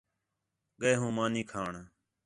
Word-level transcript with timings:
ڳئے 0.79 0.91
ہوں 0.99 1.11
مانی 1.17 1.43
کھاݨ 1.51 1.73